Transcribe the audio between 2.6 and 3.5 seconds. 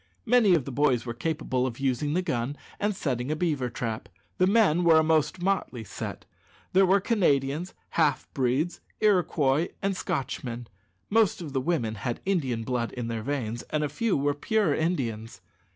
and setting a